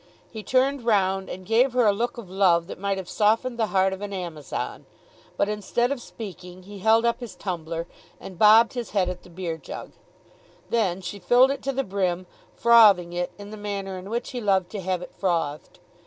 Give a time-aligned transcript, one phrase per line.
[0.31, 3.67] He turned round and gave her a look of love that might have softened the
[3.67, 4.87] heart of an Amazon;
[5.37, 7.85] but instead of speaking he held up his tumbler,
[8.19, 9.91] and bobbed his head at the beer jug.
[10.71, 12.25] Then she filled it to the brim,
[12.55, 15.77] frothing it in the manner in which he loved to have it frothed.